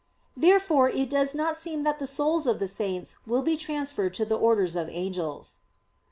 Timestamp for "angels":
4.89-5.59